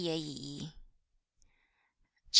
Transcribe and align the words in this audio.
CHAP. 0.03 0.73